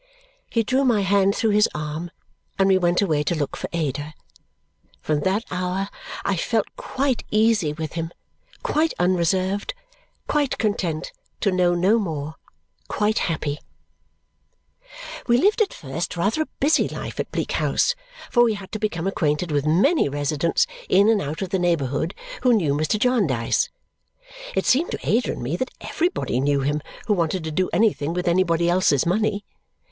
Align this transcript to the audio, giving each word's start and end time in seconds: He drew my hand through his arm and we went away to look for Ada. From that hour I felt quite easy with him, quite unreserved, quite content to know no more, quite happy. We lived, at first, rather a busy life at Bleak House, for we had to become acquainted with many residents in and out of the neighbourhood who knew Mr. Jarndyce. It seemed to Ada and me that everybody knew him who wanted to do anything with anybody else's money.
He 0.49 0.63
drew 0.63 0.83
my 0.83 1.01
hand 1.01 1.35
through 1.35 1.51
his 1.51 1.69
arm 1.75 2.09
and 2.57 2.67
we 2.67 2.79
went 2.79 3.03
away 3.03 3.21
to 3.21 3.35
look 3.35 3.55
for 3.55 3.69
Ada. 3.71 4.15
From 4.99 5.19
that 5.19 5.45
hour 5.51 5.89
I 6.25 6.35
felt 6.37 6.75
quite 6.75 7.23
easy 7.29 7.73
with 7.73 7.93
him, 7.93 8.09
quite 8.63 8.95
unreserved, 8.97 9.75
quite 10.27 10.57
content 10.57 11.11
to 11.41 11.51
know 11.51 11.75
no 11.75 11.99
more, 11.99 12.33
quite 12.87 13.19
happy. 13.29 13.59
We 15.27 15.37
lived, 15.37 15.61
at 15.61 15.71
first, 15.71 16.17
rather 16.17 16.41
a 16.41 16.47
busy 16.59 16.87
life 16.87 17.19
at 17.19 17.31
Bleak 17.31 17.51
House, 17.51 17.93
for 18.31 18.43
we 18.43 18.55
had 18.55 18.71
to 18.71 18.79
become 18.79 19.05
acquainted 19.05 19.51
with 19.51 19.67
many 19.67 20.09
residents 20.09 20.65
in 20.89 21.09
and 21.09 21.21
out 21.21 21.43
of 21.43 21.49
the 21.51 21.59
neighbourhood 21.59 22.15
who 22.41 22.53
knew 22.53 22.73
Mr. 22.73 22.97
Jarndyce. 22.97 23.69
It 24.55 24.65
seemed 24.65 24.89
to 24.93 24.99
Ada 25.07 25.33
and 25.33 25.43
me 25.43 25.55
that 25.57 25.69
everybody 25.79 26.39
knew 26.39 26.61
him 26.61 26.81
who 27.05 27.13
wanted 27.13 27.43
to 27.43 27.51
do 27.51 27.69
anything 27.71 28.13
with 28.15 28.27
anybody 28.27 28.67
else's 28.67 29.05
money. 29.05 29.45